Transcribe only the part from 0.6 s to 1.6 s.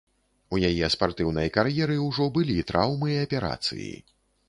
яе спартыўнай